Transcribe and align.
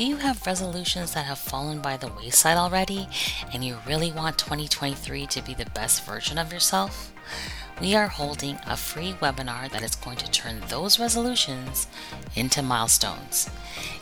Do 0.00 0.06
you 0.06 0.16
have 0.16 0.46
resolutions 0.46 1.12
that 1.12 1.26
have 1.26 1.38
fallen 1.38 1.82
by 1.82 1.98
the 1.98 2.08
wayside 2.08 2.56
already 2.56 3.06
and 3.52 3.62
you 3.62 3.76
really 3.86 4.10
want 4.10 4.38
2023 4.38 5.26
to 5.26 5.42
be 5.42 5.52
the 5.52 5.66
best 5.74 6.06
version 6.06 6.38
of 6.38 6.54
yourself? 6.54 7.12
We 7.82 7.94
are 7.94 8.08
holding 8.08 8.58
a 8.66 8.78
free 8.78 9.12
webinar 9.20 9.70
that 9.70 9.82
is 9.82 9.96
going 9.96 10.16
to 10.16 10.30
turn 10.30 10.62
those 10.68 10.98
resolutions 10.98 11.86
into 12.34 12.62
milestones. 12.62 13.50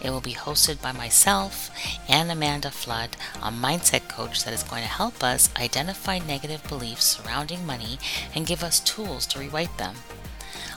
It 0.00 0.10
will 0.10 0.20
be 0.20 0.34
hosted 0.34 0.80
by 0.80 0.92
myself 0.92 1.68
and 2.08 2.30
Amanda 2.30 2.70
Flood, 2.70 3.16
a 3.42 3.50
mindset 3.50 4.08
coach 4.08 4.44
that 4.44 4.54
is 4.54 4.62
going 4.62 4.82
to 4.82 4.88
help 4.88 5.24
us 5.24 5.50
identify 5.56 6.20
negative 6.20 6.62
beliefs 6.68 7.06
surrounding 7.06 7.66
money 7.66 7.98
and 8.36 8.46
give 8.46 8.62
us 8.62 8.78
tools 8.78 9.26
to 9.26 9.40
rewrite 9.40 9.76
them. 9.78 9.96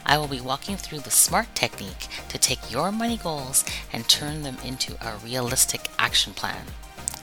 I 0.05 0.18
will 0.18 0.27
be 0.27 0.41
walking 0.41 0.77
through 0.77 0.99
the 0.99 1.11
SMART 1.11 1.54
technique 1.55 2.07
to 2.29 2.38
take 2.38 2.71
your 2.71 2.91
money 2.91 3.17
goals 3.17 3.63
and 3.93 4.07
turn 4.07 4.43
them 4.43 4.57
into 4.63 4.95
a 5.05 5.17
realistic 5.17 5.89
action 5.97 6.34
plan. 6.34 6.66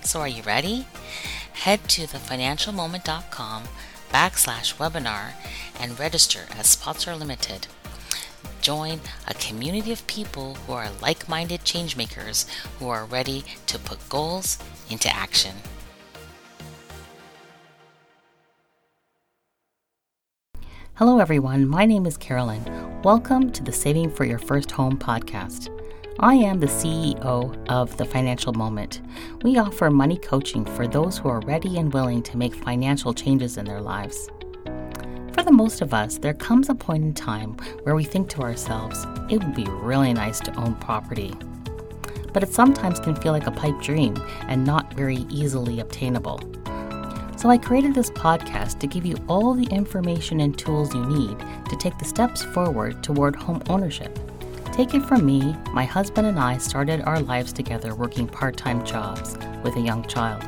So, 0.03 0.21
are 0.21 0.29
you 0.29 0.43
ready? 0.43 0.87
Head 1.53 1.89
to 1.91 2.07
thefinancialmoment.com 2.07 3.65
backslash 4.11 4.77
webinar 4.77 5.33
and 5.79 5.99
register 5.99 6.47
as 6.57 6.69
Spots 6.69 7.07
Are 7.07 7.17
Limited. 7.17 7.67
Join 8.61 9.01
a 9.27 9.35
community 9.35 9.93
of 9.93 10.07
people 10.07 10.55
who 10.55 10.73
are 10.73 10.91
like 11.03 11.29
minded 11.29 11.61
changemakers 11.61 12.49
who 12.79 12.89
are 12.89 13.05
ready 13.05 13.45
to 13.67 13.79
put 13.79 14.09
goals 14.09 14.59
into 14.89 15.15
action. 15.15 15.57
Hello, 20.99 21.21
everyone. 21.21 21.69
My 21.69 21.85
name 21.85 22.07
is 22.07 22.17
Carolyn. 22.17 22.61
Welcome 23.05 23.53
to 23.53 23.63
the 23.63 23.71
Saving 23.71 24.11
for 24.11 24.25
Your 24.25 24.41
First 24.41 24.73
Home 24.73 24.99
podcast. 24.99 25.69
I 26.19 26.35
am 26.35 26.59
the 26.59 26.67
CEO 26.67 27.69
of 27.69 27.97
The 27.97 28.05
Financial 28.05 28.53
Moment. 28.53 29.01
We 29.45 29.59
offer 29.59 29.91
money 29.91 30.17
coaching 30.17 30.65
for 30.65 30.89
those 30.89 31.17
who 31.17 31.29
are 31.29 31.39
ready 31.43 31.79
and 31.79 31.93
willing 31.93 32.25
to 32.25 32.37
make 32.37 32.53
financial 32.53 33.15
changes 33.15 33.59
in 33.59 33.65
their 33.65 33.81
lives. 33.81 34.29
For 35.35 35.45
the 35.45 35.53
most 35.53 35.83
of 35.83 35.95
us, 35.95 36.19
there 36.19 36.35
comes 36.35 36.69
a 36.69 36.75
point 36.75 37.05
in 37.05 37.15
time 37.15 37.55
where 37.85 37.95
we 37.95 38.03
think 38.03 38.29
to 38.31 38.43
ourselves, 38.43 39.07
it 39.31 39.39
would 39.39 39.55
be 39.55 39.67
really 39.71 40.13
nice 40.13 40.41
to 40.41 40.55
own 40.57 40.75
property. 40.75 41.33
But 42.33 42.43
it 42.43 42.53
sometimes 42.53 42.99
can 42.99 43.15
feel 43.15 43.31
like 43.31 43.47
a 43.47 43.53
pipe 43.53 43.81
dream 43.81 44.21
and 44.49 44.65
not 44.65 44.95
very 44.95 45.27
easily 45.31 45.79
obtainable. 45.79 46.41
So 47.39 47.49
I 47.49 47.57
created 47.57 47.95
this 47.95 48.11
podcast 48.11 48.81
to 48.81 48.89
give 48.89 49.07
you 49.07 49.17
all 49.29 49.55
the 49.55 49.69
information 49.69 50.41
and 50.41 50.59
tools 50.59 50.93
you 50.93 51.07
need 51.07 51.39
to 51.69 51.77
take 51.77 51.97
the 51.97 52.05
steps 52.05 52.43
forward 52.43 53.01
toward 53.01 53.37
home 53.37 53.63
ownership. 53.69 54.19
Take 54.73 54.93
it 54.95 55.05
from 55.05 55.25
me, 55.25 55.55
my 55.73 55.85
husband 55.85 56.27
and 56.27 56.37
I 56.37 56.59
started 56.59 57.01
our 57.03 57.21
lives 57.21 57.53
together 57.53 57.95
working 57.95 58.27
part 58.27 58.57
time 58.57 58.85
jobs 58.85 59.39
with 59.63 59.77
a 59.77 59.81
young 59.81 60.05
child. 60.09 60.43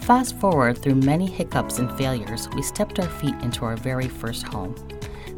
Fast 0.00 0.34
forward 0.36 0.78
through 0.78 0.94
many 0.94 1.26
hiccups 1.26 1.78
and 1.78 1.92
failures, 1.98 2.48
we 2.54 2.62
stepped 2.62 2.98
our 2.98 3.08
feet 3.08 3.34
into 3.42 3.66
our 3.66 3.76
very 3.76 4.08
first 4.08 4.44
home. 4.44 4.74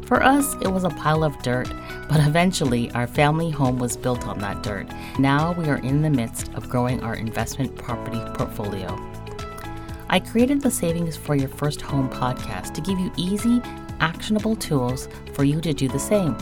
For 0.03 0.23
us, 0.23 0.55
it 0.61 0.69
was 0.69 0.85
a 0.85 0.89
pile 0.89 1.25
of 1.25 1.37
dirt, 1.43 1.69
but 2.07 2.25
eventually 2.25 2.89
our 2.91 3.07
family 3.07 3.49
home 3.49 3.77
was 3.77 3.97
built 3.97 4.25
on 4.25 4.39
that 4.39 4.63
dirt. 4.63 4.87
Now 5.19 5.51
we 5.51 5.67
are 5.67 5.83
in 5.83 6.01
the 6.01 6.09
midst 6.09 6.53
of 6.53 6.69
growing 6.69 7.03
our 7.03 7.15
investment 7.15 7.75
property 7.75 8.21
portfolio. 8.35 8.95
I 10.09 10.21
created 10.21 10.61
the 10.61 10.71
Savings 10.71 11.17
for 11.17 11.35
Your 11.35 11.49
First 11.49 11.81
Home 11.81 12.09
podcast 12.09 12.73
to 12.75 12.81
give 12.81 12.97
you 12.97 13.11
easy, 13.17 13.61
actionable 13.99 14.55
tools 14.55 15.09
for 15.33 15.43
you 15.43 15.59
to 15.59 15.73
do 15.73 15.89
the 15.89 15.99
same. 15.99 16.37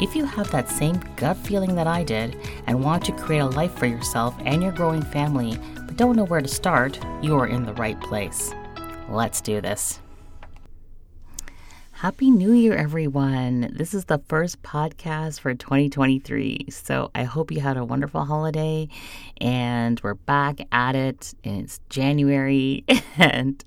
If 0.00 0.16
you 0.16 0.24
have 0.24 0.50
that 0.50 0.70
same 0.70 0.98
gut 1.16 1.36
feeling 1.36 1.74
that 1.74 1.86
I 1.86 2.04
did 2.04 2.36
and 2.66 2.82
want 2.82 3.04
to 3.04 3.12
create 3.12 3.40
a 3.40 3.46
life 3.46 3.74
for 3.74 3.84
yourself 3.84 4.34
and 4.46 4.62
your 4.62 4.72
growing 4.72 5.02
family, 5.02 5.58
but 5.74 5.96
don't 5.96 6.16
know 6.16 6.24
where 6.24 6.40
to 6.40 6.48
start, 6.48 6.98
you 7.20 7.36
are 7.36 7.46
in 7.46 7.66
the 7.66 7.74
right 7.74 8.00
place. 8.00 8.54
Let's 9.10 9.42
do 9.42 9.60
this. 9.60 10.01
Happy 12.02 12.32
New 12.32 12.50
Year, 12.50 12.74
everyone. 12.74 13.72
This 13.76 13.94
is 13.94 14.06
the 14.06 14.18
first 14.26 14.60
podcast 14.64 15.38
for 15.38 15.54
2023. 15.54 16.66
So 16.68 17.12
I 17.14 17.22
hope 17.22 17.52
you 17.52 17.60
had 17.60 17.76
a 17.76 17.84
wonderful 17.84 18.24
holiday 18.24 18.88
and 19.40 20.00
we're 20.02 20.14
back 20.14 20.58
at 20.72 20.96
it. 20.96 21.32
And 21.44 21.62
It's 21.62 21.78
January. 21.90 22.84
And, 23.18 23.62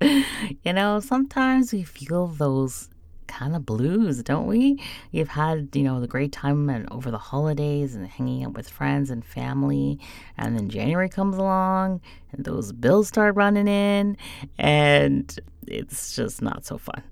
you 0.65 0.73
know, 0.73 0.99
sometimes 0.99 1.71
we 1.71 1.83
feel 1.83 2.27
those 2.27 2.89
kind 3.27 3.55
of 3.55 3.65
blues, 3.65 4.23
don't 4.23 4.47
we? 4.47 4.81
You've 5.11 5.29
had, 5.29 5.69
you 5.73 5.83
know, 5.83 5.99
the 5.99 6.07
great 6.07 6.31
time 6.31 6.69
and 6.69 6.87
over 6.91 7.11
the 7.11 7.17
holidays 7.17 7.95
and 7.95 8.07
hanging 8.07 8.45
out 8.45 8.53
with 8.53 8.69
friends 8.69 9.09
and 9.09 9.25
family. 9.25 9.99
And 10.37 10.57
then 10.57 10.69
January 10.69 11.09
comes 11.09 11.37
along 11.37 12.01
and 12.31 12.45
those 12.45 12.71
bills 12.71 13.07
start 13.07 13.35
running 13.35 13.67
in. 13.67 14.17
And 14.57 15.37
it's 15.67 16.15
just 16.15 16.41
not 16.41 16.65
so 16.65 16.77
fun. 16.77 17.03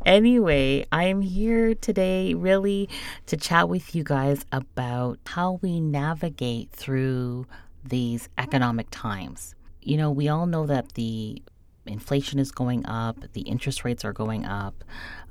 anyway, 0.07 0.87
I'm 0.93 1.21
here 1.21 1.75
today 1.75 2.35
really 2.35 2.89
to 3.27 3.37
chat 3.37 3.69
with 3.69 3.95
you 3.95 4.05
guys 4.05 4.45
about 4.53 5.19
how 5.27 5.59
we 5.62 5.81
navigate 5.81 6.71
through 6.73 7.47
these 7.85 8.29
economic 8.39 8.89
times. 8.91 9.55
You 9.81 9.97
know, 9.97 10.11
we 10.11 10.29
all 10.29 10.47
know 10.47 10.67
that 10.67 10.93
the 10.93 11.43
inflation 11.87 12.38
is 12.38 12.53
going 12.53 12.87
up, 12.87 13.19
the 13.32 13.43
interest 13.43 13.84
rates 13.84 14.04
are 14.04 14.12
going 14.12 14.44
up, 14.44 14.84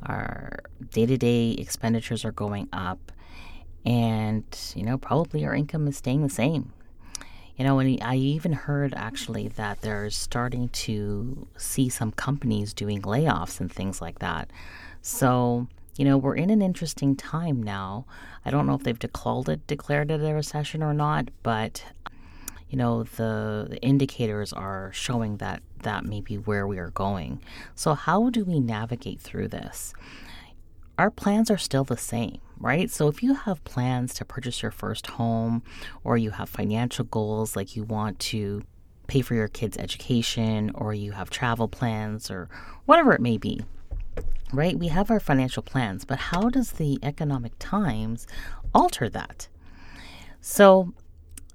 our 0.04 0.60
day 0.92 1.06
to 1.06 1.18
day 1.18 1.52
expenditures 1.52 2.26
are 2.26 2.32
going 2.32 2.68
up, 2.74 3.12
and, 3.86 4.44
you 4.76 4.84
know, 4.84 4.98
probably 4.98 5.46
our 5.46 5.56
income 5.56 5.88
is 5.88 5.98
staying 5.98 6.22
the 6.22 6.30
same. 6.30 6.74
You 7.56 7.66
know, 7.66 7.80
and 7.80 8.02
I 8.02 8.16
even 8.16 8.54
heard 8.54 8.94
actually 8.96 9.50
that 9.50 9.82
they're 9.82 10.10
starting 10.10 10.70
to 10.70 11.48
see 11.58 11.90
some 11.90 12.12
companies 12.12 12.74
doing 12.74 13.02
layoffs 13.02 13.60
and 13.60 13.72
things 13.72 14.02
like 14.02 14.20
that. 14.20 14.50
So, 15.02 15.68
you 15.96 16.06
know, 16.06 16.18
we're 16.18 16.36
in 16.36 16.50
an 16.50 16.62
interesting 16.62 17.16
time 17.16 17.62
now. 17.62 18.06
I 18.46 18.52
don't 18.52 18.66
know 18.66 18.76
if 18.76 18.84
they've 18.84 18.98
declared 18.98 19.50
it, 19.50 19.68
declared 19.68 20.10
it 20.10 20.22
a 20.22 20.34
recession 20.34 20.82
or 20.82 20.94
not, 20.94 21.30
but 21.44 21.84
you 22.72 22.78
know, 22.78 23.04
the, 23.04 23.68
the 23.70 23.82
indicators 23.82 24.54
are 24.54 24.92
showing 24.94 25.38
that 25.38 25.62
that 25.84 26.06
may 26.06 26.22
be 26.22 26.38
where 26.38 26.68
we 26.68 26.78
are 26.78 26.92
going. 26.92 27.42
So, 27.76 27.94
how 27.94 28.30
do 28.30 28.44
we 28.44 28.60
navigate 28.60 29.22
through 29.22 29.50
this? 29.50 29.94
Our 30.98 31.12
plans 31.12 31.50
are 31.50 31.58
still 31.58 31.84
the 31.84 31.98
same 31.98 32.40
right? 32.62 32.92
So 32.92 33.08
if 33.08 33.24
you 33.24 33.34
have 33.34 33.64
plans 33.64 34.14
to 34.16 34.26
purchase 34.26 34.62
your 34.62 34.72
first 34.72 35.08
home 35.08 35.64
or 36.04 36.16
you 36.16 36.30
have 36.32 36.48
financial 36.48 37.06
goals 37.06 37.56
like 37.56 37.76
you 37.76 37.84
want 37.84 38.20
to 38.20 38.62
pay 39.08 39.22
for 39.22 39.34
your 39.34 39.48
kids' 39.48 39.78
education 39.78 40.72
or 40.76 40.94
you 40.94 41.12
have 41.12 41.30
travel 41.30 41.68
plans 41.68 42.30
or 42.30 42.50
whatever 42.86 43.14
it 43.14 43.20
may 43.20 43.38
be, 43.38 43.66
right? 44.54 44.78
We 44.78 44.88
have 44.90 45.10
our 45.10 45.20
financial 45.20 45.64
plans, 45.64 46.06
but 46.06 46.20
how 46.20 46.50
does 46.50 46.74
the 46.74 47.00
economic 47.02 47.54
times 47.58 48.28
alter 48.74 49.10
that? 49.10 49.48
So 50.40 50.94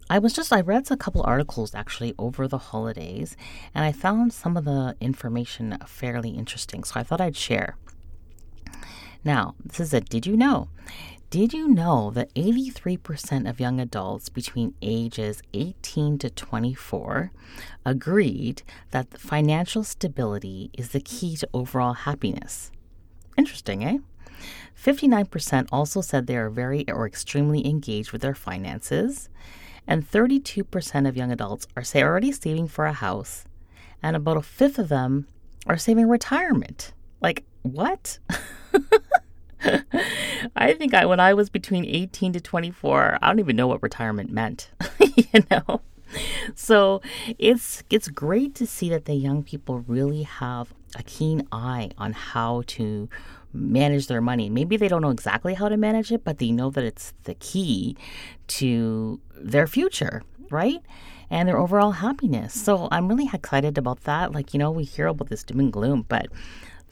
I 0.09 0.21
was 0.21 0.33
just, 0.33 0.53
I 0.53 0.61
read 0.61 0.89
a 0.91 0.97
couple 0.97 1.23
articles 1.25 1.75
actually 1.75 2.15
over 2.19 2.47
the 2.47 2.59
holidays 2.59 3.37
and 3.75 3.85
I 3.85 3.91
found 3.91 4.33
some 4.33 4.57
of 4.57 4.65
the 4.65 4.97
information 5.01 5.77
fairly 5.87 6.31
interesting. 6.31 6.85
So 6.85 7.01
I 7.01 7.03
thought 7.03 7.21
I'd 7.21 7.37
share. 7.37 7.77
Now, 9.25 9.57
this 9.65 9.81
is 9.81 9.93
a 9.93 10.01
did 10.01 10.27
you 10.27 10.37
know? 10.37 10.69
Did 11.29 11.53
you 11.53 11.67
know 11.67 12.13
that 12.13 12.33
83% 12.35 13.51
of 13.51 13.59
young 13.59 13.81
adults 13.81 14.29
between 14.29 14.75
ages 14.81 15.43
18 15.53 16.19
to 16.19 16.31
24 16.31 17.33
agreed 17.85 18.63
that 18.93 19.19
financial 19.19 19.83
stability 19.83 20.71
is 20.73 20.91
the 20.91 21.01
key 21.01 21.37
to 21.39 21.49
overall 21.53 21.95
happiness? 21.95 22.71
Interesting, 23.37 23.83
eh? 23.85 23.99
59% 24.81 25.67
also 25.73 26.01
said 26.01 26.27
they 26.27 26.37
are 26.37 26.49
very 26.49 26.85
or 26.89 27.07
extremely 27.09 27.67
engaged 27.67 28.13
with 28.13 28.23
their 28.23 28.35
finances, 28.35 29.29
and 29.87 30.09
32% 30.11 31.09
of 31.09 31.17
young 31.17 31.33
adults 31.33 31.67
are 31.77 31.85
say 31.85 32.03
already 32.03 32.33
saving 32.33 32.69
for 32.69 32.87
a 32.87 32.93
house, 32.93 33.45
and 34.03 34.17
about 34.17 34.37
a 34.37 34.43
fifth 34.43 34.79
of 34.79 34.89
them 34.89 35.27
are 35.67 35.77
saving 35.77 36.09
retirement. 36.09 36.93
Like, 37.21 37.45
what? 37.63 38.19
I 40.55 40.75
think 40.75 40.95
I 40.95 41.07
when 41.07 41.21
I 41.21 41.35
was 41.35 41.49
between 41.51 41.85
18 41.85 42.35
to 42.35 42.41
24, 42.41 43.19
I 43.21 43.27
don't 43.27 43.39
even 43.39 43.57
know 43.57 43.67
what 43.67 43.83
retirement 43.83 44.31
meant, 44.31 44.71
you 45.17 45.43
know. 45.51 45.81
So, 46.55 47.03
it's 47.39 47.83
it's 47.91 48.09
great 48.09 48.55
to 48.57 48.67
see 48.67 48.89
that 48.91 49.07
the 49.07 49.15
young 49.15 49.43
people 49.43 49.81
really 49.89 50.23
have 50.23 50.73
a 50.95 51.03
keen 51.03 51.47
eye 51.51 51.91
on 51.99 52.13
how 52.13 52.63
to 52.69 53.09
manage 53.57 54.07
their 54.07 54.21
money. 54.21 54.49
Maybe 54.49 54.77
they 54.77 54.89
don't 54.89 55.03
know 55.03 55.11
exactly 55.11 55.55
how 55.55 55.69
to 55.69 55.77
manage 55.77 56.13
it, 56.13 56.25
but 56.25 56.39
they 56.39 56.53
know 56.53 56.71
that 56.71 56.85
it's 56.85 57.13
the 57.25 57.35
key 57.35 57.97
to 58.49 59.21
their 59.35 59.67
future, 59.67 60.23
right? 60.51 60.81
And 61.31 61.49
their 61.49 61.59
overall 61.59 61.93
happiness. 61.93 62.55
So 62.55 62.89
I'm 62.93 63.09
really 63.09 63.29
excited 63.33 63.79
about 63.79 64.03
that. 64.05 64.33
Like, 64.33 64.55
you 64.55 64.59
know, 64.59 64.71
we 64.71 64.85
hear 64.85 65.09
about 65.09 65.29
this 65.29 65.43
doom 65.43 65.61
and 65.61 65.73
gloom, 65.73 66.05
but 66.09 66.29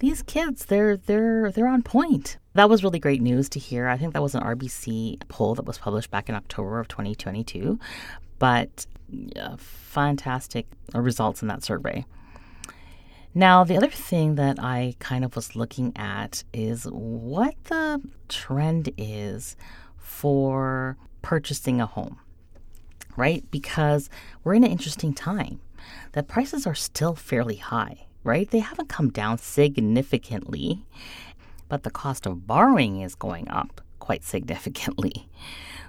these 0.00 0.22
kids, 0.22 0.66
they're 0.66 0.96
they're 0.96 1.52
they're 1.52 1.68
on 1.68 1.82
point 1.82 2.38
That 2.54 2.68
was 2.68 2.82
really 2.82 2.98
great 2.98 3.22
news 3.22 3.48
to 3.50 3.58
hear. 3.60 3.88
I 3.88 3.96
think 3.96 4.12
that 4.12 4.22
was 4.22 4.34
an 4.34 4.42
RBC 4.42 5.28
poll 5.28 5.54
that 5.54 5.64
was 5.64 5.78
published 5.78 6.10
back 6.10 6.28
in 6.28 6.34
October 6.34 6.80
of 6.80 6.88
2022. 6.88 7.78
But 8.38 8.86
fantastic 9.58 10.66
results 10.94 11.42
in 11.42 11.48
that 11.48 11.62
survey. 11.62 12.04
Now, 13.36 13.64
the 13.64 13.76
other 13.76 13.88
thing 13.88 14.36
that 14.36 14.60
I 14.60 14.94
kind 15.00 15.24
of 15.24 15.34
was 15.34 15.56
looking 15.56 15.92
at 15.96 16.44
is 16.52 16.84
what 16.84 17.56
the 17.64 18.00
trend 18.28 18.90
is 18.96 19.56
for 19.96 20.96
purchasing 21.20 21.80
a 21.80 21.86
home, 21.86 22.20
right? 23.16 23.44
Because 23.50 24.08
we're 24.44 24.54
in 24.54 24.62
an 24.62 24.70
interesting 24.70 25.12
time. 25.12 25.60
The 26.12 26.22
prices 26.22 26.64
are 26.64 26.76
still 26.76 27.16
fairly 27.16 27.56
high, 27.56 28.06
right? 28.22 28.48
They 28.48 28.60
haven't 28.60 28.88
come 28.88 29.10
down 29.10 29.38
significantly, 29.38 30.86
but 31.68 31.82
the 31.82 31.90
cost 31.90 32.26
of 32.26 32.46
borrowing 32.46 33.00
is 33.00 33.16
going 33.16 33.48
up 33.48 33.80
quite 33.98 34.22
significantly. 34.22 35.28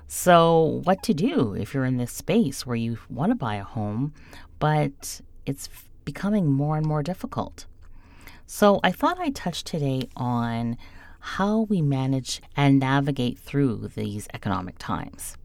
So, 0.07 0.81
what 0.83 1.03
to 1.03 1.13
do 1.13 1.53
if 1.53 1.73
you're 1.73 1.85
in 1.85 1.97
this 1.97 2.11
space 2.11 2.65
where 2.65 2.75
you 2.75 2.97
want 3.09 3.31
to 3.31 3.35
buy 3.35 3.55
a 3.55 3.63
home, 3.63 4.13
but 4.57 5.21
it's 5.45 5.69
becoming 6.05 6.51
more 6.51 6.77
and 6.77 6.85
more 6.85 7.03
difficult? 7.03 7.65
So, 8.45 8.79
I 8.83 8.91
thought 8.91 9.19
I'd 9.19 9.35
touch 9.35 9.63
today 9.63 10.07
on 10.15 10.77
how 11.19 11.61
we 11.61 11.81
manage 11.81 12.41
and 12.55 12.79
navigate 12.79 13.39
through 13.39 13.89
these 13.95 14.27
economic 14.33 14.75
times. 14.77 15.35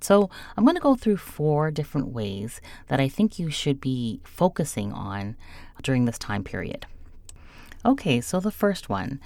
So, 0.00 0.30
I'm 0.56 0.64
going 0.64 0.76
to 0.76 0.80
go 0.80 0.94
through 0.94 1.16
four 1.16 1.70
different 1.70 2.08
ways 2.08 2.60
that 2.86 3.00
I 3.00 3.08
think 3.08 3.38
you 3.38 3.50
should 3.50 3.80
be 3.80 4.20
focusing 4.24 4.92
on 4.92 5.36
during 5.82 6.04
this 6.04 6.18
time 6.18 6.44
period. 6.44 6.86
Okay, 7.84 8.20
so 8.20 8.40
the 8.40 8.50
first 8.50 8.88
one 8.88 9.20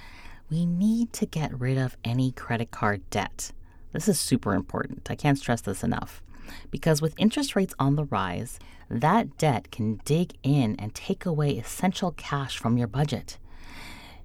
we 0.51 0.65
need 0.65 1.13
to 1.13 1.25
get 1.25 1.57
rid 1.57 1.77
of 1.77 1.95
any 2.03 2.31
credit 2.33 2.71
card 2.71 3.09
debt. 3.09 3.51
This 3.93 4.09
is 4.09 4.19
super 4.19 4.53
important. 4.53 5.09
I 5.09 5.15
can't 5.15 5.37
stress 5.37 5.61
this 5.61 5.81
enough. 5.81 6.21
Because 6.69 7.01
with 7.01 7.13
interest 7.17 7.55
rates 7.55 7.73
on 7.79 7.95
the 7.95 8.05
rise, 8.05 8.59
that 8.89 9.37
debt 9.37 9.71
can 9.71 10.01
dig 10.05 10.33
in 10.43 10.75
and 10.77 10.93
take 10.93 11.25
away 11.25 11.57
essential 11.57 12.11
cash 12.11 12.57
from 12.57 12.77
your 12.77 12.87
budget. 12.87 13.37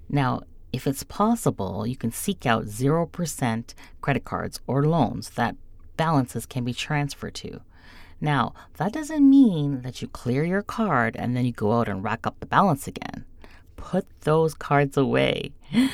Now, 0.09 0.41
if 0.73 0.85
it's 0.85 1.03
possible, 1.03 1.87
you 1.87 1.95
can 1.95 2.11
seek 2.11 2.45
out 2.45 2.65
0% 2.65 3.73
credit 4.01 4.25
cards 4.25 4.59
or 4.67 4.85
loans 4.85 5.31
that 5.31 5.55
balances 5.95 6.45
can 6.45 6.63
be 6.63 6.73
transferred 6.73 7.35
to. 7.35 7.61
Now, 8.19 8.53
that 8.77 8.93
doesn't 8.93 9.29
mean 9.29 9.81
that 9.83 10.01
you 10.01 10.07
clear 10.07 10.43
your 10.43 10.63
card 10.63 11.15
and 11.15 11.35
then 11.35 11.45
you 11.45 11.51
go 11.51 11.73
out 11.73 11.87
and 11.87 12.03
rack 12.03 12.25
up 12.25 12.39
the 12.39 12.45
balance 12.45 12.87
again 12.87 13.25
put 13.77 14.05
those 14.21 14.53
cards 14.53 14.97
away. 14.97 15.51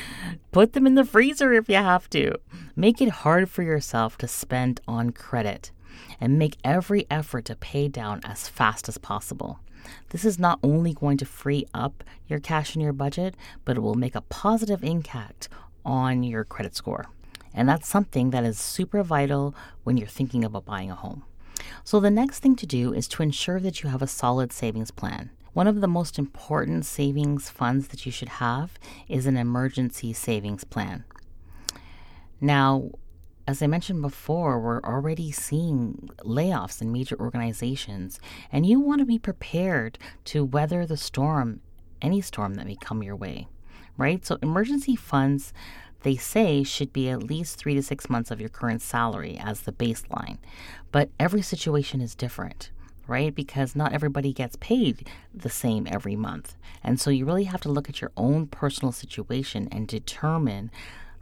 Put 0.50 0.72
them 0.72 0.86
in 0.86 0.96
the 0.96 1.04
freezer 1.04 1.52
if 1.52 1.68
you 1.68 1.76
have 1.76 2.10
to. 2.10 2.34
Make 2.74 3.00
it 3.00 3.22
hard 3.22 3.48
for 3.48 3.62
yourself 3.62 4.18
to 4.18 4.26
spend 4.26 4.80
on 4.88 5.10
credit 5.10 5.70
and 6.20 6.38
make 6.38 6.56
every 6.64 7.06
effort 7.10 7.44
to 7.46 7.56
pay 7.56 7.88
down 7.88 8.20
as 8.24 8.48
fast 8.48 8.88
as 8.88 8.98
possible. 8.98 9.60
This 10.10 10.24
is 10.24 10.38
not 10.38 10.58
only 10.62 10.94
going 10.94 11.18
to 11.18 11.26
free 11.26 11.66
up 11.74 12.02
your 12.26 12.40
cash 12.40 12.74
in 12.74 12.80
your 12.80 12.92
budget, 12.92 13.34
but 13.64 13.76
it 13.76 13.80
will 13.80 13.94
make 13.94 14.14
a 14.14 14.22
positive 14.22 14.82
impact 14.82 15.48
on 15.84 16.22
your 16.22 16.44
credit 16.44 16.74
score. 16.74 17.06
And 17.52 17.68
that's 17.68 17.88
something 17.88 18.30
that 18.30 18.44
is 18.44 18.58
super 18.58 19.02
vital 19.02 19.54
when 19.84 19.96
you're 19.96 20.08
thinking 20.08 20.44
about 20.44 20.64
buying 20.64 20.90
a 20.90 20.94
home. 20.94 21.24
So, 21.82 22.00
the 22.00 22.10
next 22.10 22.40
thing 22.40 22.56
to 22.56 22.66
do 22.66 22.92
is 22.92 23.08
to 23.08 23.22
ensure 23.22 23.60
that 23.60 23.82
you 23.82 23.90
have 23.90 24.02
a 24.02 24.06
solid 24.06 24.52
savings 24.52 24.90
plan. 24.90 25.30
One 25.52 25.68
of 25.68 25.80
the 25.80 25.86
most 25.86 26.18
important 26.18 26.84
savings 26.84 27.48
funds 27.48 27.88
that 27.88 28.04
you 28.04 28.10
should 28.10 28.28
have 28.28 28.76
is 29.08 29.26
an 29.26 29.36
emergency 29.36 30.12
savings 30.12 30.64
plan. 30.64 31.04
Now, 32.40 32.90
as 33.46 33.60
I 33.60 33.66
mentioned 33.66 34.00
before, 34.00 34.58
we're 34.58 34.80
already 34.82 35.30
seeing 35.30 36.08
layoffs 36.20 36.80
in 36.80 36.92
major 36.92 37.18
organizations, 37.18 38.18
and 38.50 38.64
you 38.64 38.80
want 38.80 39.00
to 39.00 39.04
be 39.04 39.18
prepared 39.18 39.98
to 40.26 40.44
weather 40.44 40.86
the 40.86 40.96
storm, 40.96 41.60
any 42.00 42.20
storm 42.20 42.54
that 42.54 42.66
may 42.66 42.76
come 42.76 43.02
your 43.02 43.16
way, 43.16 43.48
right? 43.98 44.24
So, 44.24 44.38
emergency 44.42 44.96
funds, 44.96 45.52
they 46.02 46.16
say, 46.16 46.62
should 46.62 46.92
be 46.92 47.10
at 47.10 47.22
least 47.22 47.58
three 47.58 47.74
to 47.74 47.82
six 47.82 48.08
months 48.08 48.30
of 48.30 48.40
your 48.40 48.48
current 48.48 48.80
salary 48.80 49.38
as 49.38 49.62
the 49.62 49.72
baseline, 49.72 50.38
but 50.90 51.10
every 51.18 51.42
situation 51.42 52.00
is 52.00 52.14
different 52.14 52.70
right? 53.06 53.34
Because 53.34 53.76
not 53.76 53.92
everybody 53.92 54.32
gets 54.32 54.56
paid 54.56 55.08
the 55.34 55.50
same 55.50 55.86
every 55.90 56.16
month. 56.16 56.56
And 56.82 57.00
so 57.00 57.10
you 57.10 57.26
really 57.26 57.44
have 57.44 57.60
to 57.62 57.68
look 57.68 57.88
at 57.88 58.00
your 58.00 58.12
own 58.16 58.46
personal 58.46 58.92
situation 58.92 59.68
and 59.70 59.86
determine 59.86 60.70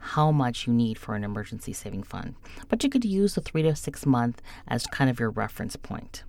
how 0.03 0.31
much 0.31 0.67
you 0.67 0.73
need 0.73 0.97
for 0.97 1.15
an 1.15 1.23
emergency 1.23 1.71
saving 1.71 2.03
fund. 2.03 2.35
But 2.67 2.83
you 2.83 2.89
could 2.89 3.05
use 3.05 3.35
the 3.35 3.41
three 3.41 3.61
to 3.63 3.75
six 3.75 4.05
month 4.05 4.41
as 4.67 4.85
kind 4.87 5.09
of 5.09 5.19
your 5.19 5.29
reference 5.29 5.75
point. 5.75 6.23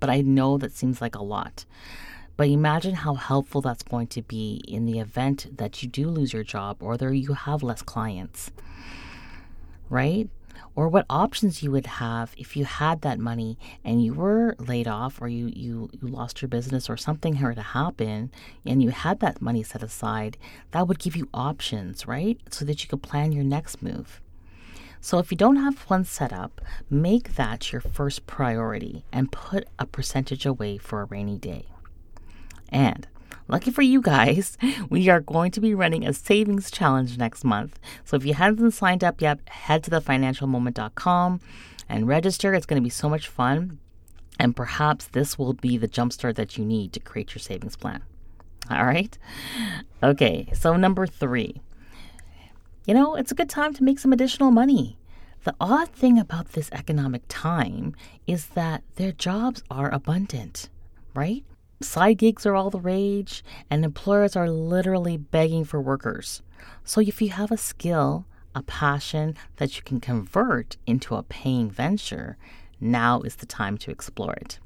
But 0.00 0.10
I 0.10 0.20
know 0.22 0.58
that 0.58 0.72
seems 0.72 1.00
like 1.00 1.14
a 1.14 1.22
lot. 1.22 1.64
But 2.36 2.48
imagine 2.48 2.94
how 2.94 3.14
helpful 3.14 3.60
that's 3.60 3.82
going 3.82 4.08
to 4.08 4.22
be 4.22 4.62
in 4.66 4.86
the 4.86 4.98
event 4.98 5.58
that 5.58 5.82
you 5.82 5.88
do 5.88 6.08
lose 6.08 6.32
your 6.32 6.42
job 6.42 6.78
or 6.80 6.96
that 6.96 7.14
you 7.14 7.34
have 7.34 7.62
less 7.62 7.82
clients, 7.82 8.50
right? 9.88 10.28
Or 10.74 10.88
what 10.88 11.06
options 11.10 11.62
you 11.62 11.70
would 11.70 11.86
have 11.86 12.34
if 12.36 12.56
you 12.56 12.64
had 12.64 13.02
that 13.02 13.18
money 13.18 13.58
and 13.84 14.04
you 14.04 14.14
were 14.14 14.54
laid 14.58 14.86
off 14.86 15.20
or 15.20 15.28
you, 15.28 15.50
you, 15.54 15.90
you 15.92 16.08
lost 16.08 16.40
your 16.40 16.48
business 16.48 16.88
or 16.88 16.96
something 16.96 17.38
were 17.42 17.54
to 17.54 17.62
happen 17.62 18.30
and 18.64 18.82
you 18.82 18.90
had 18.90 19.20
that 19.20 19.42
money 19.42 19.62
set 19.62 19.82
aside, 19.82 20.36
that 20.70 20.86
would 20.86 20.98
give 20.98 21.16
you 21.16 21.28
options, 21.34 22.06
right? 22.06 22.38
So 22.50 22.64
that 22.64 22.82
you 22.82 22.88
could 22.88 23.02
plan 23.02 23.32
your 23.32 23.44
next 23.44 23.82
move. 23.82 24.20
So 25.00 25.18
if 25.18 25.30
you 25.30 25.36
don't 25.36 25.56
have 25.56 25.78
one 25.82 26.04
set 26.04 26.32
up, 26.32 26.60
make 26.90 27.36
that 27.36 27.72
your 27.72 27.80
first 27.80 28.26
priority 28.26 29.04
and 29.12 29.32
put 29.32 29.66
a 29.78 29.86
percentage 29.86 30.44
away 30.44 30.76
for 30.76 31.00
a 31.00 31.06
rainy 31.06 31.38
day. 31.38 31.66
And 32.68 33.08
Lucky 33.50 33.72
for 33.72 33.82
you 33.82 34.00
guys, 34.00 34.56
we 34.90 35.08
are 35.08 35.20
going 35.20 35.50
to 35.50 35.60
be 35.60 35.74
running 35.74 36.06
a 36.06 36.12
savings 36.12 36.70
challenge 36.70 37.18
next 37.18 37.42
month. 37.42 37.80
So 38.04 38.16
if 38.16 38.24
you 38.24 38.34
haven't 38.34 38.70
signed 38.70 39.02
up 39.02 39.20
yet, 39.20 39.40
head 39.48 39.82
to 39.84 39.90
thefinancialmoment.com 39.90 41.40
and 41.88 42.06
register. 42.06 42.54
It's 42.54 42.64
going 42.64 42.80
to 42.80 42.86
be 42.86 42.90
so 42.90 43.08
much 43.08 43.26
fun. 43.26 43.80
And 44.38 44.54
perhaps 44.54 45.06
this 45.06 45.36
will 45.36 45.52
be 45.52 45.76
the 45.76 45.88
jumpstart 45.88 46.36
that 46.36 46.56
you 46.56 46.64
need 46.64 46.92
to 46.92 47.00
create 47.00 47.34
your 47.34 47.40
savings 47.40 47.74
plan. 47.74 48.02
All 48.70 48.86
right. 48.86 49.18
Okay. 50.00 50.48
So, 50.54 50.76
number 50.76 51.08
three, 51.08 51.60
you 52.86 52.94
know, 52.94 53.16
it's 53.16 53.32
a 53.32 53.34
good 53.34 53.50
time 53.50 53.74
to 53.74 53.82
make 53.82 53.98
some 53.98 54.12
additional 54.12 54.52
money. 54.52 54.96
The 55.42 55.56
odd 55.60 55.88
thing 55.88 56.20
about 56.20 56.50
this 56.50 56.70
economic 56.70 57.22
time 57.28 57.96
is 58.28 58.46
that 58.48 58.84
their 58.94 59.10
jobs 59.10 59.64
are 59.70 59.92
abundant, 59.92 60.68
right? 61.14 61.44
Side 61.82 62.18
gigs 62.18 62.44
are 62.44 62.54
all 62.54 62.68
the 62.68 62.78
rage, 62.78 63.42
and 63.70 63.84
employers 63.84 64.36
are 64.36 64.50
literally 64.50 65.16
begging 65.16 65.64
for 65.64 65.80
workers. 65.80 66.42
So, 66.84 67.00
if 67.00 67.22
you 67.22 67.30
have 67.30 67.50
a 67.50 67.56
skill, 67.56 68.26
a 68.54 68.62
passion 68.62 69.34
that 69.56 69.76
you 69.76 69.82
can 69.82 69.98
convert 69.98 70.76
into 70.86 71.14
a 71.14 71.22
paying 71.22 71.70
venture, 71.70 72.36
now 72.80 73.22
is 73.22 73.36
the 73.36 73.46
time 73.46 73.78
to 73.78 73.90
explore 73.90 74.34
it. 74.34 74.58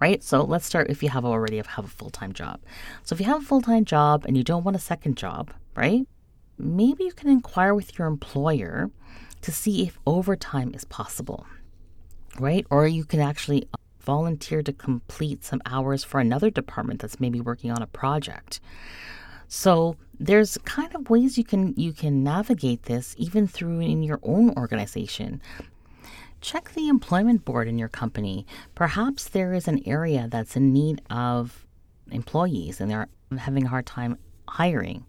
Right? 0.00 0.22
So, 0.22 0.44
let's 0.44 0.66
start 0.66 0.88
if 0.88 1.02
you 1.02 1.08
have 1.08 1.24
already 1.24 1.56
have 1.56 1.84
a 1.84 1.88
full 1.88 2.10
time 2.10 2.32
job. 2.32 2.60
So, 3.02 3.14
if 3.14 3.20
you 3.20 3.26
have 3.26 3.42
a 3.42 3.46
full 3.46 3.62
time 3.62 3.84
job 3.84 4.24
and 4.24 4.36
you 4.36 4.44
don't 4.44 4.62
want 4.62 4.76
a 4.76 4.80
second 4.80 5.16
job, 5.16 5.52
right? 5.74 6.06
Maybe 6.58 7.04
you 7.04 7.12
can 7.12 7.28
inquire 7.28 7.74
with 7.74 7.98
your 7.98 8.06
employer 8.06 8.92
to 9.42 9.50
see 9.50 9.82
if 9.82 9.98
overtime 10.06 10.74
is 10.74 10.84
possible, 10.84 11.44
right? 12.38 12.64
Or 12.70 12.86
you 12.86 13.04
can 13.04 13.18
actually 13.18 13.68
volunteer 14.08 14.62
to 14.62 14.72
complete 14.72 15.44
some 15.44 15.60
hours 15.66 16.02
for 16.02 16.18
another 16.18 16.48
department 16.48 16.98
that's 16.98 17.20
maybe 17.20 17.42
working 17.42 17.70
on 17.70 17.82
a 17.82 17.86
project. 17.86 18.58
So 19.48 19.96
there's 20.18 20.56
kind 20.64 20.94
of 20.94 21.10
ways 21.10 21.36
you 21.36 21.44
can 21.44 21.74
you 21.76 21.92
can 21.92 22.24
navigate 22.24 22.84
this 22.84 23.14
even 23.18 23.46
through 23.46 23.80
in 23.80 24.02
your 24.02 24.18
own 24.22 24.56
organization. 24.56 25.42
Check 26.40 26.72
the 26.72 26.88
employment 26.88 27.44
board 27.44 27.68
in 27.68 27.78
your 27.78 27.90
company. 27.90 28.46
Perhaps 28.74 29.28
there 29.28 29.52
is 29.52 29.68
an 29.68 29.82
area 29.84 30.26
that's 30.30 30.56
in 30.56 30.72
need 30.72 31.02
of 31.10 31.66
employees 32.10 32.80
and 32.80 32.90
they're 32.90 33.08
having 33.36 33.66
a 33.66 33.68
hard 33.68 33.84
time 33.84 34.16
hiring. 34.48 35.04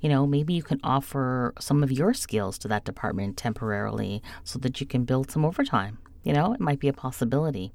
You 0.00 0.08
know, 0.08 0.26
maybe 0.26 0.52
you 0.52 0.64
can 0.64 0.80
offer 0.82 1.54
some 1.60 1.84
of 1.84 1.92
your 1.92 2.12
skills 2.12 2.58
to 2.58 2.68
that 2.68 2.84
department 2.84 3.36
temporarily 3.36 4.20
so 4.42 4.58
that 4.58 4.80
you 4.80 4.86
can 4.86 5.04
build 5.04 5.30
some 5.30 5.44
overtime. 5.44 5.98
You 6.24 6.32
know, 6.32 6.52
it 6.54 6.60
might 6.60 6.80
be 6.80 6.88
a 6.88 6.92
possibility. 7.06 7.72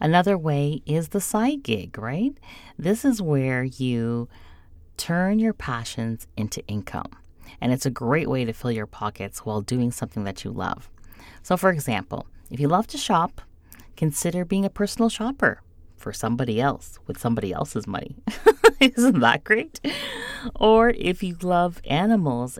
Another 0.00 0.36
way 0.36 0.82
is 0.86 1.08
the 1.08 1.20
side 1.20 1.62
gig, 1.62 1.98
right? 1.98 2.36
This 2.78 3.04
is 3.04 3.22
where 3.22 3.64
you 3.64 4.28
turn 4.96 5.38
your 5.38 5.52
passions 5.52 6.26
into 6.36 6.66
income. 6.66 7.10
And 7.60 7.72
it's 7.72 7.86
a 7.86 7.90
great 7.90 8.28
way 8.28 8.44
to 8.44 8.52
fill 8.52 8.72
your 8.72 8.86
pockets 8.86 9.44
while 9.44 9.60
doing 9.60 9.90
something 9.90 10.24
that 10.24 10.44
you 10.44 10.50
love. 10.50 10.90
So, 11.42 11.56
for 11.56 11.70
example, 11.70 12.26
if 12.50 12.60
you 12.60 12.68
love 12.68 12.86
to 12.88 12.98
shop, 12.98 13.40
consider 13.96 14.44
being 14.44 14.64
a 14.64 14.70
personal 14.70 15.08
shopper 15.08 15.62
for 15.96 16.12
somebody 16.12 16.60
else 16.60 16.98
with 17.06 17.18
somebody 17.18 17.52
else's 17.52 17.86
money. 17.86 18.16
Isn't 18.80 19.20
that 19.20 19.44
great? 19.44 19.80
Or 20.54 20.90
if 20.90 21.22
you 21.22 21.36
love 21.40 21.80
animals 21.84 22.58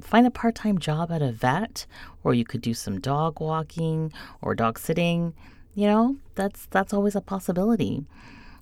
find 0.00 0.26
a 0.26 0.30
part 0.30 0.54
time 0.54 0.78
job 0.78 1.10
at 1.10 1.22
a 1.22 1.32
vet, 1.32 1.86
or 2.22 2.34
you 2.34 2.44
could 2.44 2.60
do 2.60 2.74
some 2.74 3.00
dog 3.00 3.40
walking 3.40 4.12
or 4.42 4.54
dog 4.54 4.78
sitting. 4.78 5.34
You 5.74 5.88
know, 5.88 6.16
that's 6.34 6.66
that's 6.66 6.92
always 6.92 7.16
a 7.16 7.20
possibility. 7.20 8.04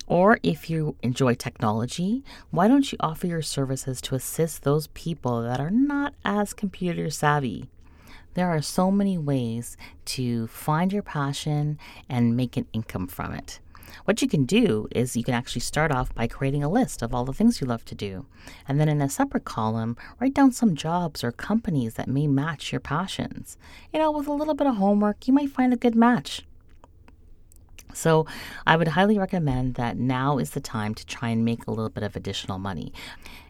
Or 0.07 0.39
if 0.43 0.69
you 0.69 0.97
enjoy 1.03 1.35
technology, 1.35 2.25
why 2.51 2.69
don't 2.69 2.91
you 2.91 2.99
offer 3.01 3.27
your 3.27 3.43
services 3.43 4.01
to 4.03 4.15
assist 4.15 4.63
those 4.63 4.89
people 4.89 5.43
that 5.43 5.61
are 5.61 5.71
not 5.71 6.15
as 6.25 6.53
computer 6.53 7.09
savvy? 7.09 7.69
There 8.35 8.49
are 8.49 8.63
so 8.63 8.91
many 8.91 9.19
ways 9.19 9.77
to 10.07 10.47
find 10.49 10.93
your 10.93 11.03
passion 11.03 11.79
and 12.09 12.37
make 12.37 12.57
an 12.57 12.67
income 12.73 13.07
from 13.07 13.33
it. 13.33 13.61
What 14.05 14.23
you 14.23 14.29
can 14.29 14.45
do 14.47 14.89
is 14.91 15.17
you 15.17 15.23
can 15.23 15.35
actually 15.35 15.61
start 15.61 15.93
off 15.93 16.15
by 16.15 16.27
creating 16.27 16.65
a 16.65 16.69
list 16.69 17.03
of 17.03 17.15
all 17.15 17.25
the 17.25 17.35
things 17.35 17.61
you 17.61 17.67
love 17.67 17.85
to 17.85 17.95
do. 17.95 18.25
And 18.67 18.81
then 18.81 18.89
in 18.89 19.03
a 19.03 19.09
separate 19.09 19.45
column, 19.45 19.97
write 20.19 20.35
down 20.35 20.53
some 20.53 20.75
jobs 20.75 21.23
or 21.23 21.31
companies 21.31 21.95
that 21.95 22.09
may 22.09 22.27
match 22.27 22.73
your 22.73 22.81
passions. 22.81 23.59
You 23.93 24.01
know, 24.01 24.11
with 24.11 24.27
a 24.27 24.33
little 24.33 24.55
bit 24.55 24.67
of 24.67 24.77
homework, 24.77 25.29
you 25.29 25.35
might 25.35 25.51
find 25.51 25.73
a 25.73 25.77
good 25.77 25.95
match. 25.95 26.43
So, 27.93 28.27
I 28.67 28.77
would 28.77 28.89
highly 28.89 29.19
recommend 29.19 29.75
that 29.75 29.97
now 29.97 30.39
is 30.39 30.51
the 30.51 30.61
time 30.61 30.95
to 30.95 31.07
try 31.07 31.29
and 31.29 31.45
make 31.45 31.67
a 31.67 31.71
little 31.71 31.91
bit 31.91 32.03
of 32.03 32.17
additional 32.17 32.59
money. 32.59 32.93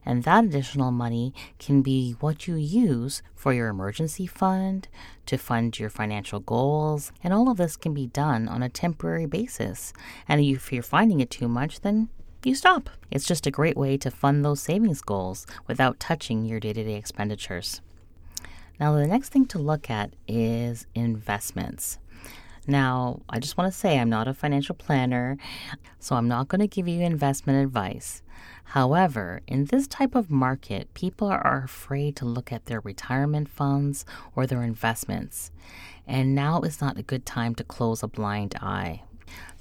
And 0.04 0.24
that 0.24 0.44
additional 0.44 0.90
money 0.90 1.32
can 1.58 1.82
be 1.82 2.12
what 2.20 2.48
you 2.48 2.56
use 2.56 3.22
for 3.34 3.52
your 3.52 3.68
emergency 3.68 4.26
fund, 4.26 4.88
to 5.26 5.38
fund 5.38 5.78
your 5.78 5.90
financial 5.90 6.40
goals, 6.40 7.12
and 7.22 7.32
all 7.32 7.48
of 7.48 7.56
this 7.56 7.76
can 7.76 7.94
be 7.94 8.06
done 8.06 8.48
on 8.48 8.62
a 8.62 8.68
temporary 8.68 9.26
basis. 9.26 9.92
And 10.28 10.40
if 10.40 10.72
you're 10.72 10.82
finding 10.82 11.20
it 11.20 11.30
too 11.30 11.48
much, 11.48 11.80
then 11.80 12.08
you 12.44 12.54
stop. 12.54 12.90
It's 13.10 13.26
just 13.26 13.46
a 13.46 13.52
great 13.52 13.76
way 13.76 13.96
to 13.98 14.10
fund 14.10 14.44
those 14.44 14.60
savings 14.60 15.00
goals 15.00 15.46
without 15.68 16.00
touching 16.00 16.44
your 16.44 16.58
day 16.58 16.72
to 16.72 16.82
day 16.82 16.94
expenditures. 16.94 17.80
Now, 18.80 18.94
the 18.94 19.06
next 19.06 19.28
thing 19.28 19.46
to 19.46 19.58
look 19.58 19.90
at 19.90 20.14
is 20.26 20.86
investments. 20.94 21.98
Now, 22.66 23.22
I 23.28 23.40
just 23.40 23.56
want 23.56 23.72
to 23.72 23.78
say 23.78 23.98
I'm 23.98 24.08
not 24.08 24.28
a 24.28 24.34
financial 24.34 24.74
planner, 24.74 25.36
so 25.98 26.14
I'm 26.14 26.28
not 26.28 26.46
going 26.48 26.60
to 26.60 26.68
give 26.68 26.86
you 26.86 27.02
investment 27.02 27.64
advice. 27.64 28.22
However, 28.64 29.40
in 29.46 29.66
this 29.66 29.88
type 29.88 30.14
of 30.14 30.30
market, 30.30 30.94
people 30.94 31.28
are 31.28 31.64
afraid 31.64 32.14
to 32.16 32.24
look 32.24 32.52
at 32.52 32.66
their 32.66 32.80
retirement 32.80 33.48
funds 33.48 34.04
or 34.36 34.46
their 34.46 34.62
investments. 34.62 35.50
And 36.06 36.34
now 36.34 36.60
is 36.62 36.80
not 36.80 36.98
a 36.98 37.02
good 37.02 37.26
time 37.26 37.54
to 37.56 37.64
close 37.64 38.02
a 38.02 38.08
blind 38.08 38.54
eye. 38.60 39.02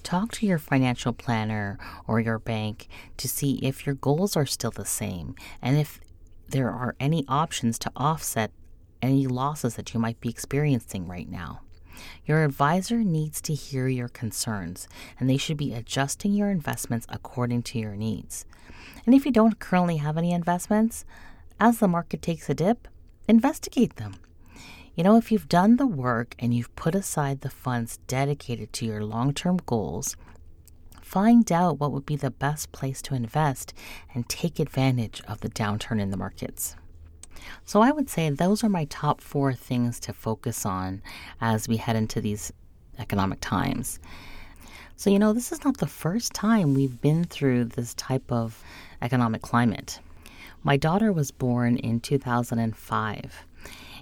Talk 0.03 0.31
to 0.33 0.45
your 0.45 0.57
financial 0.57 1.13
planner 1.13 1.77
or 2.07 2.19
your 2.19 2.39
bank 2.39 2.87
to 3.17 3.27
see 3.27 3.59
if 3.63 3.85
your 3.85 3.95
goals 3.95 4.35
are 4.35 4.45
still 4.45 4.71
the 4.71 4.85
same 4.85 5.35
and 5.61 5.77
if 5.77 5.99
there 6.49 6.69
are 6.69 6.95
any 6.99 7.25
options 7.27 7.79
to 7.79 7.91
offset 7.95 8.51
any 9.01 9.25
losses 9.25 9.75
that 9.75 9.93
you 9.93 9.99
might 9.99 10.19
be 10.19 10.29
experiencing 10.29 11.07
right 11.07 11.29
now. 11.29 11.61
Your 12.25 12.43
advisor 12.43 13.03
needs 13.03 13.41
to 13.41 13.53
hear 13.53 13.87
your 13.87 14.07
concerns, 14.07 14.87
and 15.19 15.29
they 15.29 15.37
should 15.37 15.57
be 15.57 15.73
adjusting 15.73 16.33
your 16.33 16.49
investments 16.49 17.05
according 17.09 17.63
to 17.63 17.79
your 17.79 17.95
needs. 17.95 18.45
And 19.05 19.15
if 19.15 19.25
you 19.25 19.31
don't 19.31 19.59
currently 19.59 19.97
have 19.97 20.17
any 20.17 20.31
investments, 20.31 21.05
as 21.59 21.79
the 21.79 21.87
market 21.87 22.21
takes 22.21 22.49
a 22.49 22.53
dip, 22.53 22.87
investigate 23.27 23.95
them. 23.97 24.15
You 24.95 25.03
know, 25.03 25.17
if 25.17 25.31
you've 25.31 25.47
done 25.47 25.77
the 25.77 25.87
work 25.87 26.35
and 26.39 26.53
you've 26.53 26.75
put 26.75 26.95
aside 26.95 27.41
the 27.41 27.49
funds 27.49 27.97
dedicated 28.07 28.73
to 28.73 28.85
your 28.85 29.03
long 29.03 29.33
term 29.33 29.57
goals, 29.65 30.17
find 31.01 31.51
out 31.51 31.79
what 31.79 31.91
would 31.91 32.05
be 32.05 32.15
the 32.15 32.31
best 32.31 32.71
place 32.71 33.01
to 33.03 33.15
invest 33.15 33.73
and 34.13 34.27
take 34.27 34.59
advantage 34.59 35.21
of 35.27 35.41
the 35.41 35.49
downturn 35.49 35.99
in 35.99 36.11
the 36.11 36.17
markets. 36.17 36.75
So 37.65 37.81
I 37.81 37.91
would 37.91 38.09
say 38.09 38.29
those 38.29 38.63
are 38.63 38.69
my 38.69 38.85
top 38.85 39.21
four 39.21 39.53
things 39.53 39.99
to 40.01 40.13
focus 40.13 40.65
on 40.65 41.01
as 41.39 41.67
we 41.67 41.77
head 41.77 41.95
into 41.95 42.21
these 42.21 42.51
economic 42.99 43.39
times. 43.41 43.99
So, 44.95 45.09
you 45.09 45.17
know, 45.17 45.33
this 45.33 45.51
is 45.51 45.63
not 45.63 45.77
the 45.77 45.87
first 45.87 46.33
time 46.33 46.73
we've 46.73 47.01
been 47.01 47.23
through 47.23 47.65
this 47.65 47.93
type 47.95 48.31
of 48.31 48.63
economic 49.01 49.41
climate. 49.41 49.99
My 50.63 50.77
daughter 50.77 51.11
was 51.11 51.31
born 51.31 51.77
in 51.77 51.99
2005. 52.01 53.45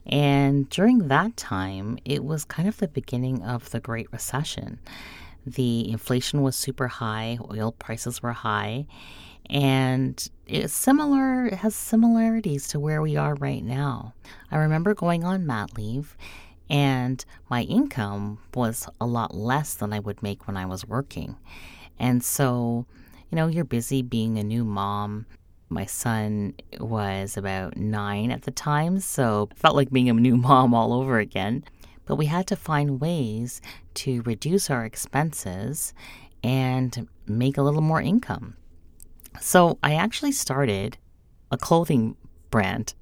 And 0.05 0.69
during 0.69 1.07
that 1.07 1.37
time, 1.37 1.99
it 2.03 2.25
was 2.25 2.43
kind 2.43 2.67
of 2.67 2.77
the 2.77 2.87
beginning 2.87 3.43
of 3.43 3.69
the 3.69 3.79
Great 3.79 4.11
Recession. 4.11 4.79
The 5.45 5.89
inflation 5.89 6.41
was 6.41 6.55
super 6.55 6.87
high, 6.87 7.37
oil 7.49 7.71
prices 7.71 8.21
were 8.21 8.33
high, 8.33 8.85
and 9.49 10.29
it's 10.47 10.73
similar 10.73 11.47
it 11.47 11.55
has 11.55 11.75
similarities 11.75 12.67
to 12.69 12.79
where 12.79 13.01
we 13.01 13.15
are 13.15 13.35
right 13.35 13.63
now. 13.63 14.13
I 14.51 14.57
remember 14.57 14.93
going 14.93 15.23
on 15.23 15.45
mat 15.45 15.75
leave 15.77 16.15
and 16.69 17.23
my 17.49 17.63
income 17.63 18.39
was 18.53 18.87
a 19.01 19.07
lot 19.07 19.33
less 19.33 19.73
than 19.73 19.91
I 19.91 19.99
would 19.99 20.21
make 20.21 20.45
when 20.45 20.55
I 20.55 20.65
was 20.65 20.85
working. 20.85 21.35
And 21.97 22.23
so, 22.23 22.85
you 23.29 23.35
know, 23.35 23.47
you're 23.47 23.63
busy 23.63 24.01
being 24.01 24.37
a 24.37 24.43
new 24.43 24.63
mom. 24.63 25.25
My 25.69 25.85
son 25.85 26.53
was 26.79 27.37
about 27.37 27.75
9 27.75 28.31
at 28.31 28.43
the 28.43 28.51
time, 28.51 28.99
so 28.99 29.49
felt 29.55 29.75
like 29.75 29.89
being 29.89 30.09
a 30.09 30.13
new 30.13 30.37
mom 30.49 30.73
all 30.73 30.93
over 30.93 31.17
again. 31.19 31.63
But 32.05 32.15
we 32.15 32.27
had 32.27 32.47
to 32.47 32.55
find 32.55 33.01
ways 33.01 33.61
to 33.95 34.21
reduce 34.23 34.69
our 34.69 34.85
expenses 34.85 35.93
and 36.43 37.07
make 37.27 37.57
a 37.57 37.61
little 37.61 37.81
more 37.81 38.01
income. 38.01 38.55
So 39.39 39.77
I 39.83 39.95
actually 39.95 40.31
started 40.31 40.97
a 41.51 41.57
clothing 41.57 42.15
brand. 42.51 42.93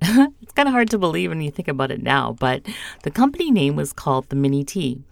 it's 0.00 0.52
kind 0.52 0.68
of 0.68 0.72
hard 0.72 0.88
to 0.90 0.98
believe 0.98 1.30
when 1.30 1.40
you 1.40 1.50
think 1.50 1.66
about 1.66 1.90
it 1.90 2.00
now, 2.00 2.36
but 2.38 2.64
the 3.02 3.10
company 3.10 3.50
name 3.50 3.74
was 3.74 3.92
called 3.92 4.28
the 4.28 4.36
Mini 4.36 4.62
T. 4.62 5.02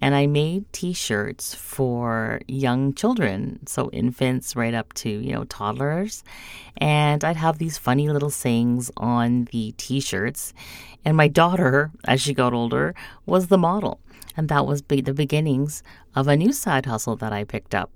And 0.00 0.14
I 0.14 0.28
made 0.28 0.72
t 0.72 0.92
shirts 0.92 1.52
for 1.52 2.40
young 2.46 2.94
children, 2.94 3.66
so 3.66 3.90
infants 3.90 4.54
right 4.54 4.72
up 4.72 4.92
to, 4.94 5.10
you 5.10 5.32
know, 5.32 5.44
toddlers. 5.44 6.22
And 6.76 7.24
I'd 7.24 7.36
have 7.36 7.58
these 7.58 7.76
funny 7.76 8.08
little 8.08 8.30
sayings 8.30 8.90
on 8.96 9.48
the 9.50 9.74
t 9.78 9.98
shirts. 9.98 10.54
And 11.04 11.16
my 11.16 11.26
daughter, 11.26 11.90
as 12.04 12.20
she 12.20 12.32
got 12.32 12.54
older, 12.54 12.94
was 13.26 13.48
the 13.48 13.58
model. 13.58 14.00
And 14.36 14.48
that 14.48 14.66
was 14.66 14.82
the 14.82 15.02
beginnings 15.02 15.82
of 16.14 16.28
a 16.28 16.36
new 16.36 16.52
side 16.52 16.86
hustle 16.86 17.16
that 17.16 17.32
I 17.32 17.42
picked 17.42 17.74
up. 17.74 17.90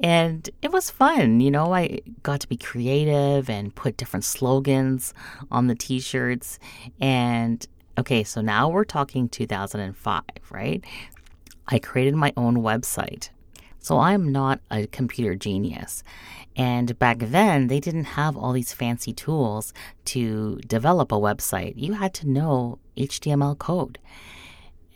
And 0.00 0.48
it 0.62 0.72
was 0.72 0.90
fun. 0.90 1.40
You 1.40 1.50
know, 1.50 1.72
I 1.72 2.00
got 2.22 2.40
to 2.40 2.48
be 2.48 2.56
creative 2.56 3.48
and 3.48 3.74
put 3.74 3.96
different 3.96 4.24
slogans 4.24 5.14
on 5.50 5.68
the 5.68 5.74
t 5.74 6.00
shirts. 6.00 6.58
And 7.00 7.66
okay, 7.98 8.24
so 8.24 8.40
now 8.40 8.68
we're 8.68 8.84
talking 8.84 9.28
2005, 9.28 10.22
right? 10.50 10.84
I 11.68 11.78
created 11.78 12.14
my 12.14 12.32
own 12.36 12.56
website. 12.56 13.30
So 13.78 13.98
I'm 13.98 14.32
not 14.32 14.60
a 14.70 14.86
computer 14.86 15.34
genius. 15.34 16.02
And 16.56 16.98
back 16.98 17.18
then, 17.18 17.66
they 17.66 17.80
didn't 17.80 18.04
have 18.04 18.36
all 18.36 18.52
these 18.52 18.72
fancy 18.72 19.12
tools 19.12 19.74
to 20.06 20.56
develop 20.66 21.12
a 21.12 21.16
website. 21.16 21.74
You 21.76 21.94
had 21.94 22.14
to 22.14 22.28
know 22.28 22.78
HTML 22.96 23.58
code. 23.58 23.98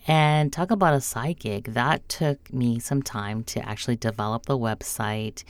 And 0.08 0.50
talk 0.50 0.70
about 0.70 0.94
a 0.94 1.02
side 1.02 1.38
gig. 1.38 1.74
That 1.74 2.08
took 2.08 2.50
me 2.50 2.78
some 2.78 3.02
time 3.02 3.44
to 3.44 3.68
actually 3.68 3.96
develop 3.96 4.46
the 4.46 4.56
website 4.58 5.44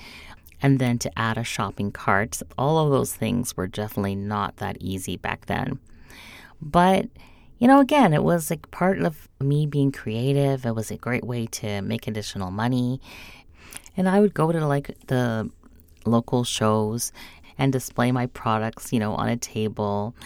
and 0.60 0.80
then 0.80 0.98
to 0.98 1.16
add 1.16 1.38
a 1.38 1.44
shopping 1.44 1.92
cart. 1.92 2.42
All 2.58 2.84
of 2.84 2.90
those 2.90 3.14
things 3.14 3.56
were 3.56 3.68
definitely 3.68 4.16
not 4.16 4.56
that 4.56 4.76
easy 4.80 5.16
back 5.16 5.46
then. 5.46 5.78
But, 6.60 7.06
you 7.58 7.68
know, 7.68 7.78
again, 7.78 8.12
it 8.12 8.24
was 8.24 8.50
like 8.50 8.68
part 8.72 8.98
of 8.98 9.28
me 9.40 9.64
being 9.64 9.92
creative. 9.92 10.66
It 10.66 10.74
was 10.74 10.90
a 10.90 10.96
great 10.96 11.24
way 11.24 11.46
to 11.46 11.80
make 11.82 12.08
additional 12.08 12.50
money. 12.50 13.00
And 13.96 14.08
I 14.08 14.18
would 14.18 14.34
go 14.34 14.50
to 14.50 14.66
like 14.66 14.90
the 15.06 15.48
local 16.04 16.42
shows 16.42 17.12
and 17.58 17.72
display 17.72 18.10
my 18.10 18.26
products, 18.26 18.92
you 18.92 18.98
know, 18.98 19.14
on 19.14 19.28
a 19.28 19.36
table 19.36 20.16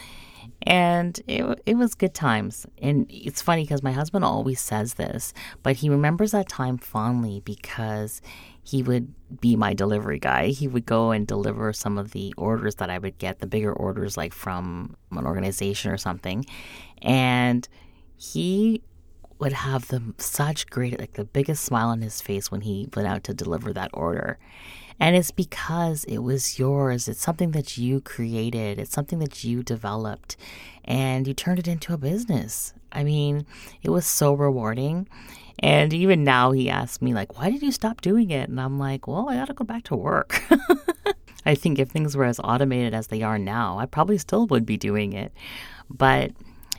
and 0.62 1.20
it, 1.26 1.62
it 1.66 1.76
was 1.76 1.94
good 1.94 2.14
times. 2.14 2.66
And 2.80 3.06
it's 3.08 3.42
funny 3.42 3.64
because 3.64 3.82
my 3.82 3.92
husband 3.92 4.24
always 4.24 4.60
says 4.60 4.94
this, 4.94 5.32
but 5.62 5.76
he 5.76 5.88
remembers 5.88 6.32
that 6.32 6.48
time 6.48 6.78
fondly 6.78 7.42
because 7.44 8.22
he 8.62 8.82
would 8.82 9.12
be 9.40 9.56
my 9.56 9.74
delivery 9.74 10.18
guy. 10.18 10.48
He 10.48 10.68
would 10.68 10.86
go 10.86 11.10
and 11.10 11.26
deliver 11.26 11.72
some 11.72 11.98
of 11.98 12.12
the 12.12 12.32
orders 12.36 12.76
that 12.76 12.90
I 12.90 12.98
would 12.98 13.18
get, 13.18 13.40
the 13.40 13.46
bigger 13.46 13.72
orders 13.72 14.16
like 14.16 14.32
from 14.32 14.96
an 15.10 15.26
organization 15.26 15.90
or 15.90 15.98
something. 15.98 16.44
And 17.00 17.68
he 18.16 18.82
would 19.40 19.52
have 19.52 19.88
the 19.88 20.14
such 20.18 20.68
great 20.68 21.00
like 21.00 21.14
the 21.14 21.24
biggest 21.24 21.64
smile 21.64 21.88
on 21.88 22.00
his 22.00 22.20
face 22.20 22.52
when 22.52 22.60
he 22.60 22.88
went 22.94 23.08
out 23.08 23.24
to 23.24 23.34
deliver 23.34 23.72
that 23.72 23.90
order. 23.92 24.38
And 25.00 25.16
it's 25.16 25.30
because 25.30 26.04
it 26.04 26.18
was 26.18 26.58
yours. 26.58 27.08
It's 27.08 27.20
something 27.20 27.52
that 27.52 27.78
you 27.78 28.00
created, 28.00 28.78
it's 28.78 28.92
something 28.92 29.18
that 29.18 29.44
you 29.44 29.62
developed, 29.62 30.36
and 30.84 31.26
you 31.26 31.34
turned 31.34 31.58
it 31.58 31.68
into 31.68 31.92
a 31.92 31.98
business. 31.98 32.74
I 32.92 33.04
mean, 33.04 33.46
it 33.82 33.90
was 33.90 34.06
so 34.06 34.34
rewarding. 34.34 35.08
And 35.58 35.92
even 35.92 36.24
now, 36.24 36.50
he 36.52 36.68
asks 36.68 37.02
me, 37.02 37.14
like, 37.14 37.38
why 37.38 37.50
did 37.50 37.62
you 37.62 37.72
stop 37.72 38.00
doing 38.00 38.30
it? 38.30 38.48
And 38.48 38.60
I'm 38.60 38.78
like, 38.78 39.06
well, 39.06 39.28
I 39.28 39.36
got 39.36 39.46
to 39.46 39.54
go 39.54 39.64
back 39.64 39.84
to 39.84 39.96
work. 39.96 40.42
I 41.46 41.54
think 41.54 41.78
if 41.78 41.88
things 41.88 42.16
were 42.16 42.24
as 42.24 42.40
automated 42.42 42.94
as 42.94 43.08
they 43.08 43.22
are 43.22 43.38
now, 43.38 43.78
I 43.78 43.86
probably 43.86 44.18
still 44.18 44.46
would 44.46 44.64
be 44.66 44.76
doing 44.76 45.12
it. 45.12 45.32
But 45.90 46.32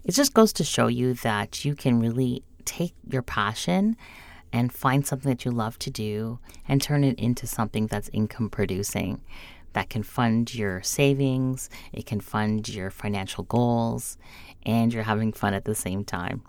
it 0.03 0.13
just 0.13 0.33
goes 0.33 0.53
to 0.53 0.63
show 0.63 0.87
you 0.87 1.13
that 1.15 1.63
you 1.63 1.75
can 1.75 1.99
really 1.99 2.43
take 2.65 2.93
your 3.09 3.21
passion 3.21 3.97
and 4.53 4.71
find 4.71 5.05
something 5.05 5.29
that 5.29 5.43
you 5.43 5.51
love 5.51 5.77
to 5.79 5.89
do 5.89 6.39
and 6.67 6.81
turn 6.81 7.03
it 7.03 7.19
into 7.19 7.45
something 7.45 7.87
that's 7.87 8.09
income 8.13 8.49
producing 8.49 9.19
that 9.73 9.89
can 9.89 10.03
fund 10.03 10.53
your 10.53 10.83
savings, 10.83 11.69
it 11.91 12.05
can 12.05 12.21
fund 12.21 12.69
your 12.69 12.91
financial 12.91 13.43
goals, 13.45 14.19
and 14.63 14.93
you're 14.93 15.03
having 15.03 15.33
fun 15.33 15.55
at 15.55 15.65
the 15.65 15.73
same 15.73 16.05
time. 16.05 16.43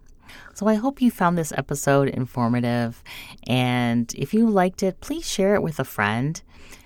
So 0.52 0.66
I 0.66 0.74
hope 0.74 1.00
you 1.00 1.10
found 1.10 1.38
this 1.38 1.52
episode 1.56 2.08
informative. 2.08 3.02
And 3.46 4.12
if 4.14 4.34
you 4.34 4.48
liked 4.48 4.82
it, 4.82 5.00
please 5.00 5.28
share 5.28 5.54
it 5.54 5.62
with 5.62 5.78
a 5.80 5.84
friend 5.84 6.40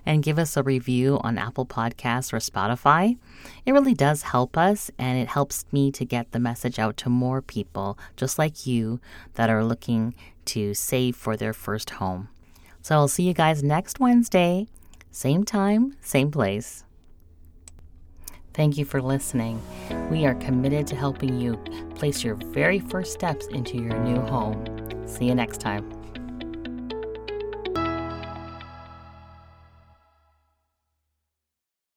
and 0.06 0.22
give 0.22 0.38
us 0.38 0.56
a 0.56 0.62
review 0.62 1.20
on 1.22 1.38
Apple 1.38 1.66
Podcasts 1.66 2.32
or 2.32 2.38
Spotify. 2.38 3.16
It 3.66 3.72
really 3.72 3.94
does 3.94 4.22
help 4.22 4.56
us 4.56 4.90
and 4.98 5.18
it 5.18 5.28
helps 5.28 5.66
me 5.70 5.92
to 5.92 6.04
get 6.04 6.32
the 6.32 6.40
message 6.40 6.78
out 6.78 6.96
to 6.98 7.10
more 7.10 7.42
people 7.42 7.98
just 8.16 8.38
like 8.38 8.66
you 8.66 9.00
that 9.34 9.50
are 9.50 9.64
looking 9.64 10.14
to 10.48 10.74
save 10.74 11.16
for 11.16 11.36
their 11.36 11.52
first 11.52 11.90
home. 11.90 12.28
So 12.82 12.94
I'll 12.94 13.08
see 13.08 13.24
you 13.24 13.34
guys 13.34 13.62
next 13.62 14.00
Wednesday, 14.00 14.66
same 15.10 15.44
time, 15.44 15.96
same 16.00 16.30
place. 16.30 16.84
Thank 18.54 18.76
you 18.76 18.84
for 18.84 19.00
listening. 19.00 19.62
We 20.10 20.26
are 20.26 20.34
committed 20.34 20.86
to 20.88 20.96
helping 20.96 21.38
you 21.40 21.56
place 21.94 22.24
your 22.24 22.34
very 22.34 22.80
first 22.80 23.12
steps 23.12 23.46
into 23.46 23.76
your 23.76 23.96
new 24.00 24.20
home. 24.20 24.64
See 25.06 25.26
you 25.26 25.34
next 25.34 25.60
time. 25.60 25.97